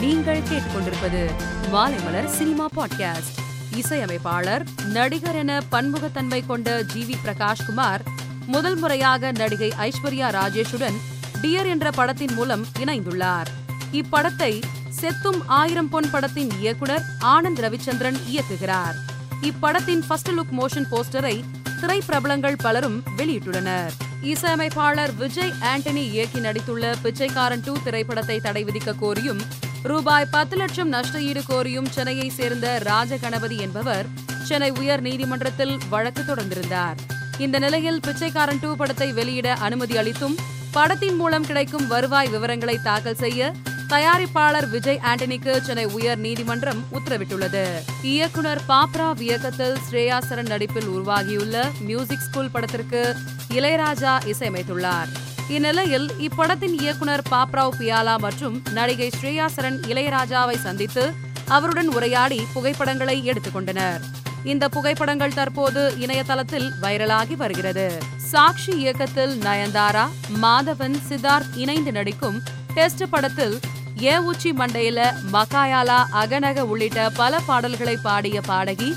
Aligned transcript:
நீங்கள் 0.00 0.40
கேட்டுக்கொண்டிருப்பது 0.40 1.30
Maalaimalar 1.72 2.26
cinema 2.26 2.68
podcast. 2.76 3.36
இசையமைப்பாளர் 3.74 4.64
நடிகர் 4.92 5.34
என 5.34 5.62
பன்முகத்தன்மை 5.72 6.46
கொண்ட 6.46 6.82
ஜி 6.82 7.02
வி 7.02 7.14
பிரகாஷ்குமார் 7.24 8.00
முதல் 8.46 8.76
முறையாக 8.76 9.32
நடிகை 9.32 9.72
ஐஸ்வர்யா 9.78 10.30
ராஜேஷுடன் 10.30 10.94
டியர் 11.42 11.66
என்ற 11.66 11.90
படத்தின் 11.90 12.34
மூலம் 12.34 12.66
இணைந்துள்ளார். 12.78 13.46
இப்படத்தை 13.92 14.62
செத்தும் 15.00 15.40
ஆயிரம் 15.46 15.88
பொன் 15.88 16.10
படத்தின் 16.10 16.50
இயக்குனர் 16.60 17.02
ஆனந்த் 17.20 17.60
ரவிச்சந்திரன் 17.60 18.18
இயக்குகிறார். 18.28 18.94
இப்படத்தின் 19.42 20.02
ஃபர்ஸ்ட் 20.06 20.28
லுக் 20.28 20.56
மோஷன் 20.60 20.86
போஸ்டரை 20.90 21.44
திரைப்பிரபலங்கள் 21.80 22.58
பலரும் 22.58 23.02
வெளியிட்டுள்ளனர். 23.16 23.90
இசையமைப்பாளர் 24.22 25.14
விஜய் 25.14 25.52
ஆண்டனி 25.60 26.02
இயக்கி 26.10 26.38
நடித்துள்ள 26.38 26.94
பிச்சைக்காரன் 27.02 27.62
டூ 27.64 27.76
திரைப்படத்தை 27.84 28.40
தடை 28.40 28.64
விதிக்க 28.64 28.94
கோரியும் 29.00 29.40
ரூபாய் 29.82 30.26
பத்து 30.30 30.56
லட்சம் 30.56 30.88
நஷ்ட 30.88 31.20
ஈடு 31.20 31.42
கோரியும் 31.48 31.88
சென்னையை 31.90 32.28
சேர்ந்த 32.28 32.80
ராஜகணபதி 32.84 33.58
என்பவர் 33.60 34.06
சென்னை 34.42 34.70
உயர் 34.70 35.00
நீதிமன்றத்தில் 35.00 35.78
வழக்கு 35.88 36.22
தொடர்ந்திருந்தார். 36.22 36.94
இந்த 37.38 37.58
நிலையில் 37.58 38.00
பிச்சைக்காரன் 38.00 38.58
டூ 38.60 38.76
படத்தை 38.76 39.12
வெளியிட 39.12 39.54
அனுமதி 39.54 39.96
அளித்தும் 39.96 40.36
படத்தின் 40.72 41.16
மூலம் 41.16 41.46
கிடைக்கும் 41.46 41.86
வருவாய் 41.86 42.28
விவரங்களை 42.28 42.78
தாக்கல் 42.82 43.14
செய்ய 43.14 43.52
தயாரிப்பாளர் 43.88 44.68
விஜய் 44.68 45.00
ஆண்டனிக்கு 45.02 45.60
சென்னை 45.60 45.84
உயர் 45.84 46.18
நீதிமன்றம் 46.18 46.84
உத்தரவிட்டுள்ளது. 46.92 47.64
இயக்குனர் 48.02 48.60
பாப்ரா 48.68 49.20
இயக்கத்தில் 49.20 49.76
ஸ்ரேயா 49.90 50.18
சரண் 50.28 50.46
நடிப்பில் 50.46 50.86
உருவாகியுள்ள 50.86 51.70
மியூசிக் 51.80 52.20
ஸ்கூல் 52.20 52.50
படத்திற்கு 52.50 53.16
இளையராஜா 53.48 54.32
இசையமைத்துள்ளார். 54.32 55.08
இந்நிலையில் 55.54 56.06
இப்படத்தின் 56.18 56.74
இயக்குனர் 56.80 57.22
பாப்ராவ் 57.30 57.76
பியாலா 57.78 58.14
மற்றும் 58.16 58.56
நடிகை 58.72 59.08
ஸ்ரேயா 59.16 59.46
சரண் 59.56 59.78
இளையராஜாவை 59.88 60.56
சந்தித்து 60.66 61.04
அவருடன் 61.48 61.88
உரையாடி 61.88 62.38
புகைப்படங்களை 62.54 63.16
எடுத்துக்கொண்டனர் 63.26 64.02
இந்த 64.44 64.68
புகைப்படங்கள் 64.68 65.36
தற்போது 65.38 65.80
இணையதளத்தில் 65.98 66.68
வைரலாகி 66.82 67.36
வருகிறது. 67.36 67.86
சாக்ஷி 68.30 68.72
இயக்கத்தில் 68.74 69.34
நயன்தாரா 69.40 70.04
மாதவன் 70.42 70.96
சித்தார்த் 71.08 71.56
இணைந்து 71.56 71.92
நடிக்கும் 71.92 72.38
டெஸ்ட் 72.74 73.04
படத்தில் 73.10 73.56
ஏ 74.02 74.14
உச்சி 74.18 74.50
மண்டையில 74.52 75.00
மகாயாலா 75.32 76.00
அகநக 76.12 76.60
உள்ளிட்ட 76.64 77.08
பல 77.16 77.40
பாடல்களை 77.46 77.96
பாடிய 78.02 78.40
பாடகி 78.40 78.90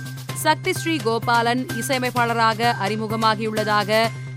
சக்தி 0.43 0.71
ஸ்ரீ 0.73 0.97
கோபாலன் 0.97 1.63
இசையமைப்பாளராக 1.77 2.75
அறிமுகமாகியுள்ளதாக 2.81 3.89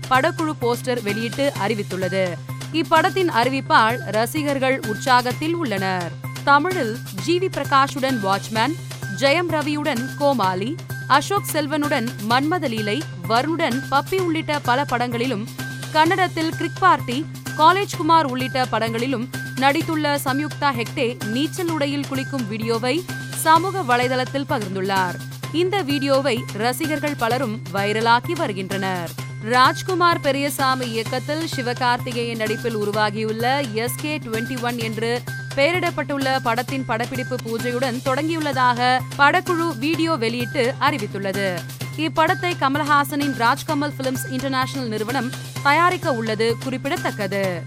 படக்குழு 0.09 0.53
போஸ்டர் 0.61 1.03
வெளியிட்டு 1.03 1.51
அறிவித்துள்ளது. 1.67 2.25
இப்படத்தின் 2.73 3.29
அறிவிப்பால் 3.29 3.97
ரசிகர்கள் 4.11 4.79
உற்சாகத்தில் 4.79 5.53
உள்ளனர். 5.53 6.11
தமிழில் 6.43 6.97
ஜி 7.23 7.39
வி 7.39 7.49
பிரகாஷுடன் 7.55 8.19
வாட்ச்மேன் 8.25 8.73
ஜெயம் 9.19 9.49
ரவியுடன் 9.49 10.03
கோமாளி 10.17 10.75
அசோக் 11.07 11.49
செல்வனுடன் 11.53 12.07
மன்மதலீலை 12.29 13.01
வருணுடன் 13.27 13.83
பப்பி 13.91 14.19
உள்ளிட்ட 14.19 14.59
பல 14.59 14.85
படங்களிலும் 14.85 15.47
கன்னடத்தில் 15.91 16.53
கிரிக் 16.57 16.79
பார்ட்டி 16.79 17.25
காலேஜ் 17.57 17.95
குமார் 17.97 18.25
உள்ளிட்ட 18.25 18.65
படங்களிலும் 18.65 19.29
நடித்துள்ள 19.55 20.17
சம்யுக்தா 20.25 20.69
ஹெக்டே 20.79 21.25
நீச்சல் 21.25 21.69
உடையில் 21.69 22.07
குளிக்கும் 22.07 22.47
வீடியோவை 22.47 23.05
சமூக 23.29 23.81
வலைதளத்தில் 23.81 24.49
பகிர்ந்துள்ளார். 24.49 25.15
இந்த 25.51 25.81
வீடியோவை 25.81 26.43
ரசிகர்கள் 26.53 27.15
பலரும் 27.17 27.59
வைரலாக்கி 27.73 28.35
வருகின்றனர். 28.35 29.09
ராஜ்குமார் 29.41 30.19
பெரியசாமி 30.19 30.89
இயக்கத்தில் 30.89 31.47
சிவகார்த்திகேயன் 31.55 32.37
நடிப்பில் 32.37 32.73
உருவாகியுள்ள 32.73 33.61
எஸ் 33.73 33.95
கே 33.95 34.17
டுவெண்ட்டி 34.17 34.61
ஒன் 34.61 34.77
என்று 34.77 35.21
பெயரிடப்பட்டுள்ள 35.55 36.39
படத்தின் 36.43 36.85
படப்பிடிப்பு 36.85 37.35
பூஜையுடன் 37.45 37.99
தொடங்கியுள்ளதாக 38.05 38.99
படக்குழு 39.17 39.77
வீடியோ 39.77 40.15
வெளியிட்டு 40.15 40.73
அறிவித்துள்ளது. 40.79 41.59
இப்படத்தை 41.97 42.51
கமல்ஹாசனின் 42.59 43.35
ராஜ்கமல் 43.37 43.93
பிலிம்ஸ் 43.97 44.27
இன்டர்நேஷனல் 44.29 44.87
நிறுவனம் 44.87 45.31
தயாரிக்க 45.63 46.13
உள்ளது 46.13 46.55
குறிப்பிடத்தக்கது. 46.63 47.61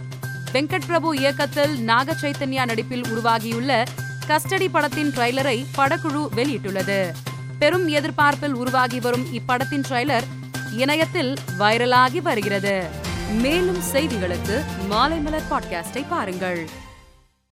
வெங்கட் 0.52 0.86
பிரபு 0.86 1.18
இயக்கத்தில் 1.18 1.82
நாக 1.82 2.12
சைத்தன்யா 2.12 2.66
நடிப்பில் 2.66 3.04
உருவாகியுள்ள 3.10 3.84
கஸ்டடி 4.28 4.68
படத்தின் 4.70 5.10
ட்ரைலரை 5.10 5.64
படக்குழு 5.76 6.28
வெளியிட்டுள்ளது. 6.36 7.12
பெரும் 7.58 7.88
எதிர்பார்ப்பில் 7.88 8.54
உருவாகி 8.54 9.00
வரும் 9.00 9.26
இப்படத்தின் 9.32 9.84
ட்ரைலர் 9.88 10.24
இணையத்தில் 10.72 11.36
வைரலாகி 11.58 12.22
வருகிறது. 12.22 12.86
மேலும் 13.32 13.80
செய்திகளுக்கு 13.92 14.64
மாலை 14.88 15.18
மலர் 15.18 15.42
பாட்காஸ்டை 15.50 16.04
பாருங்கள். 16.08 16.68